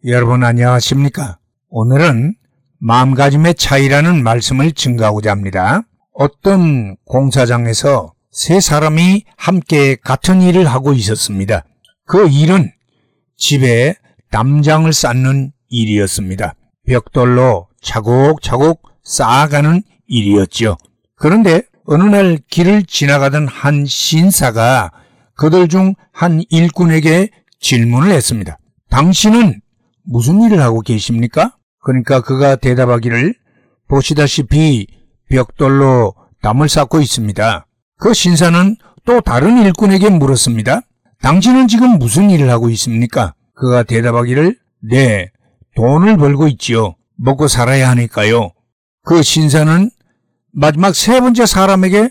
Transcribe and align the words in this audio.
여러분 0.05 0.43
안녕하십니까? 0.43 1.37
오늘은 1.69 2.35
마음가짐의 2.79 3.55
차이라는 3.55 4.21
말씀을 4.23 4.73
증가하고자 4.73 5.31
합니다. 5.31 5.83
어떤 6.13 6.97
공사장에서 7.05 8.13
세 8.31 8.59
사람이 8.59 9.23
함께 9.37 9.95
같은 9.95 10.41
일을 10.41 10.67
하고 10.67 10.91
있었습니다. 10.93 11.63
그 12.05 12.27
일은 12.27 12.71
집에 13.37 13.95
담장을 14.31 14.91
쌓는 14.91 15.53
일이었습니다. 15.69 16.55
벽돌로 16.87 17.67
차곡차곡 17.81 18.81
쌓아가는 19.03 19.81
일이었지요. 20.07 20.77
그런데 21.15 21.63
어느 21.85 22.03
날 22.03 22.37
길을 22.49 22.83
지나가던 22.83 23.47
한 23.47 23.85
신사가 23.85 24.91
그들 25.35 25.67
중 25.67 25.93
한 26.21 26.43
일꾼에게 26.49 27.31
질문을 27.59 28.11
했습니다. 28.11 28.59
당신은 28.91 29.59
무슨 30.03 30.41
일을 30.41 30.61
하고 30.61 30.81
계십니까? 30.81 31.55
그러니까 31.83 32.21
그가 32.21 32.55
대답하기를 32.55 33.33
보시다시피 33.87 34.85
벽돌로 35.29 36.13
담을 36.43 36.69
쌓고 36.69 37.01
있습니다. 37.01 37.65
그 37.97 38.13
신사는 38.13 38.75
또 39.05 39.21
다른 39.21 39.63
일꾼에게 39.63 40.09
물었습니다. 40.09 40.81
당신은 41.21 41.67
지금 41.67 41.97
무슨 41.97 42.29
일을 42.29 42.51
하고 42.51 42.69
있습니까? 42.69 43.33
그가 43.55 43.81
대답하기를 43.81 44.57
네, 44.91 45.31
돈을 45.75 46.17
벌고 46.17 46.47
있지요. 46.49 46.95
먹고 47.17 47.47
살아야 47.47 47.89
하니까요. 47.89 48.51
그 49.03 49.23
신사는 49.23 49.89
마지막 50.51 50.95
세 50.95 51.19
번째 51.19 51.45
사람에게 51.45 52.09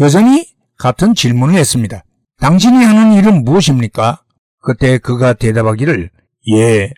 여전히 0.00 0.46
같은 0.78 1.14
질문을 1.14 1.54
했습니다. 1.54 2.04
당신이 2.38 2.84
하는 2.84 3.12
일은 3.12 3.44
무엇입니까? 3.44 4.22
그때 4.60 4.98
그가 4.98 5.32
대답하기를 5.32 6.10
예, 6.52 6.92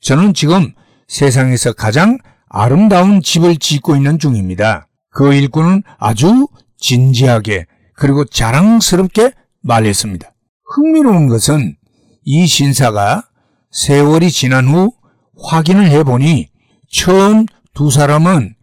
저는 0.00 0.34
지금 0.34 0.72
세상에서 1.08 1.72
가장 1.72 2.18
아름다운 2.48 3.22
집을 3.22 3.56
짓고 3.56 3.96
있는 3.96 4.18
중입니다. 4.18 4.88
그 5.10 5.32
일꾼은 5.32 5.82
아주 5.98 6.48
진지하게 6.78 7.66
그리고 7.96 8.24
자랑스럽게 8.24 9.32
말했습니다. 9.62 10.32
흥미로운 10.74 11.28
것은 11.28 11.76
이 12.24 12.46
신사가 12.46 13.24
세월이 13.70 14.30
지난 14.30 14.68
후 14.68 14.92
확인을 15.38 15.88
해보니 15.90 16.48
처음 16.90 17.46
두 17.74 17.90
사람은 17.90 18.54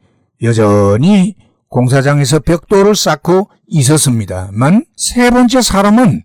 여전히 0.41 1.35
공사장에서 1.69 2.39
벽돌을 2.39 2.95
쌓고 2.95 3.49
있었습니다만 3.67 4.85
세 4.95 5.29
번째 5.29 5.61
사람은 5.61 6.23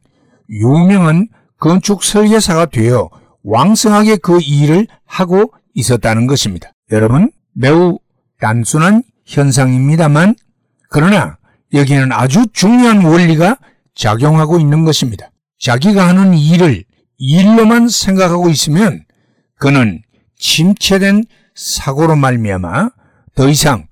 유명한 0.51 1.29
건축 1.59 2.03
설계사가 2.03 2.67
되어 2.67 3.09
왕성하게 3.45 4.17
그 4.17 4.41
일을 4.41 4.87
하고 5.05 5.53
있었다는 5.75 6.27
것입니다. 6.27 6.73
여러분, 6.91 7.31
매우 7.53 7.99
단순한 8.41 9.03
현상입니다만 9.25 10.35
그러나 10.91 11.39
여기에는 11.73 12.13
아주 12.13 12.47
중요한 12.53 13.05
원리가 13.05 13.57
작용하고 13.95 14.59
있는 14.59 14.85
것입니다. 14.85 15.31
자기가 15.59 16.07
하는 16.07 16.35
일을 16.35 16.85
일로만 17.19 17.89
생각하고 17.89 18.51
있으면 18.51 19.05
그는 19.59 20.03
침체된 20.39 21.25
사고로 21.55 22.17
말미암아 22.17 22.91
더 23.35 23.49
이상 23.49 23.87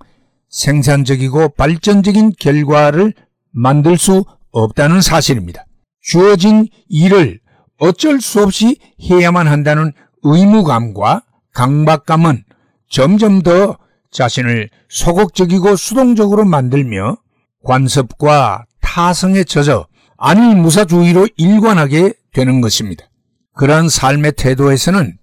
생산적이고 0.48 1.50
발전적인 1.50 2.32
결과를 2.38 3.14
만들 3.50 3.98
수 3.98 4.24
없다는 4.52 5.00
사실입니다. 5.00 5.64
주어진 6.00 6.68
일을 6.88 7.40
어쩔 7.78 8.20
수 8.20 8.42
없이 8.42 8.78
해야만 9.02 9.48
한다는 9.48 9.92
의무감과 10.22 11.22
강박감은 11.52 12.44
점점 12.88 13.42
더 13.42 13.76
자신을 14.12 14.70
소극적이고 14.88 15.76
수동적으로 15.76 16.44
만들며 16.44 17.16
관습과 17.64 18.66
타성에 18.80 19.44
젖어 19.44 19.86
안일무사주의로 20.18 21.28
일관하게 21.36 22.14
되는 22.32 22.60
것입니다. 22.60 23.04
그러한 23.54 23.88
삶의 23.88 24.32
태도에서는 24.36 25.18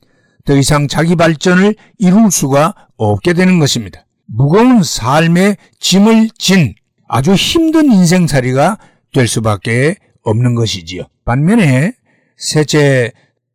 더 0.46 0.56
이상 0.56 0.88
자기 0.88 1.16
발전을 1.16 1.76
이룰 1.98 2.32
수가 2.32 2.74
없게 2.98 3.34
되는 3.34 3.60
것입니다. 3.60 4.06
무거운 4.26 4.84
삶의 4.84 5.58
짐을 5.80 6.30
진 6.38 6.74
아주 7.08 7.34
힘든 7.34 7.92
인생살이가 7.92 8.78
될 9.14 9.28
수밖에 9.28 9.96
없는 10.24 10.56
것이지요. 10.56 11.04
반면에 11.26 11.94
셋째 12.38 13.12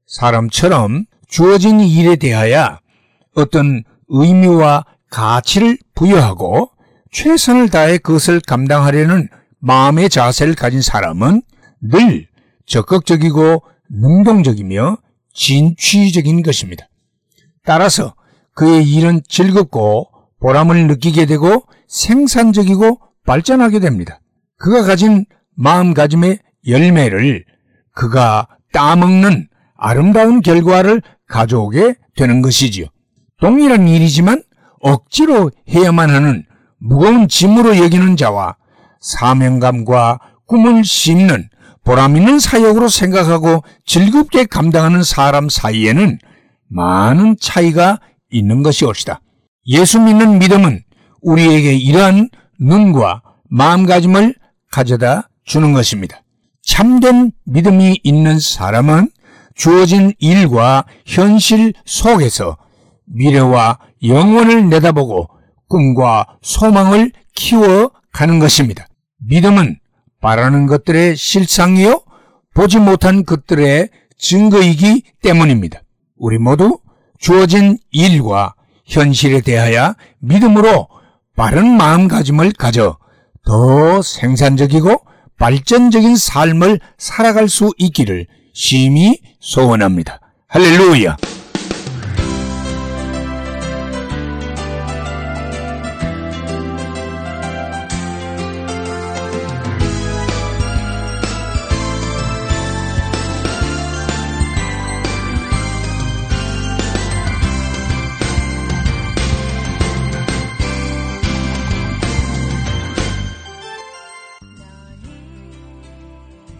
사람처럼 0.06 1.06
주어진 1.28 1.80
일에 1.80 2.16
대하여 2.16 2.78
어떤 3.34 3.82
의미와 4.08 4.84
가치를 5.10 5.78
부여하고 5.94 6.70
최선을 7.10 7.70
다해 7.70 7.98
그것을 7.98 8.40
감당하려는 8.40 9.28
마음의 9.58 10.10
자세를 10.10 10.54
가진 10.54 10.82
사람은 10.82 11.42
늘 11.80 12.28
적극적이고 12.66 13.62
능동적이며 13.88 14.98
진취적인 15.36 16.42
것입니다. 16.42 16.88
따라서 17.64 18.14
그의 18.54 18.84
일은 18.84 19.20
즐겁고 19.28 20.08
보람을 20.40 20.86
느끼게 20.86 21.26
되고 21.26 21.64
생산적이고 21.88 22.98
발전하게 23.26 23.80
됩니다. 23.80 24.20
그가 24.56 24.82
가진 24.82 25.26
마음가짐의 25.54 26.38
열매를 26.66 27.44
그가 27.92 28.48
따먹는 28.72 29.48
아름다운 29.76 30.40
결과를 30.40 31.02
가져오게 31.28 31.94
되는 32.16 32.40
것이지요. 32.40 32.86
동일한 33.40 33.88
일이지만 33.88 34.42
억지로 34.80 35.50
해야만 35.68 36.10
하는 36.10 36.44
무거운 36.78 37.28
짐으로 37.28 37.76
여기는 37.78 38.16
자와 38.16 38.56
사명감과 39.00 40.18
꿈을 40.46 40.84
심는 40.84 41.48
보람 41.86 42.16
있는 42.16 42.40
사역으로 42.40 42.88
생각하고 42.88 43.62
즐겁게 43.86 44.44
감당하는 44.44 45.04
사람 45.04 45.48
사이에는 45.48 46.18
많은 46.68 47.36
차이가 47.40 48.00
있는 48.28 48.64
것이 48.64 48.84
옳시다. 48.84 49.20
예수 49.68 50.00
믿는 50.00 50.40
믿음은 50.40 50.82
우리에게 51.22 51.74
이러한 51.74 52.28
눈과 52.58 53.22
마음가짐을 53.48 54.34
가져다 54.72 55.28
주는 55.44 55.72
것입니다. 55.72 56.22
참된 56.60 57.30
믿음이 57.44 58.00
있는 58.02 58.40
사람은 58.40 59.08
주어진 59.54 60.12
일과 60.18 60.84
현실 61.06 61.72
속에서 61.84 62.56
미래와 63.04 63.78
영원을 64.02 64.68
내다보고 64.70 65.28
꿈과 65.68 66.26
소망을 66.42 67.12
키워가는 67.36 68.40
것입니다. 68.40 68.88
믿음은 69.24 69.78
바라는 70.20 70.66
것들의 70.66 71.16
실상이요 71.16 72.02
보지 72.54 72.78
못한 72.78 73.24
것들의 73.24 73.90
증거이기 74.18 75.02
때문입니다. 75.22 75.80
우리 76.16 76.38
모두 76.38 76.78
주어진 77.18 77.78
일과 77.90 78.54
현실에 78.86 79.40
대하여 79.40 79.94
믿음으로 80.18 80.88
바른 81.36 81.76
마음가짐을 81.76 82.52
가져 82.52 82.96
더 83.44 84.00
생산적이고 84.02 85.02
발전적인 85.38 86.16
삶을 86.16 86.80
살아갈 86.98 87.48
수 87.48 87.72
있기를 87.76 88.26
심히 88.54 89.20
소원합니다. 89.40 90.20
할렐루야! 90.48 91.16